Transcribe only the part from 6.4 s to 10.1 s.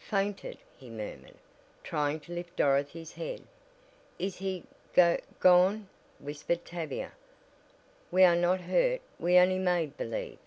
Tavia. "We are not hurt. We only made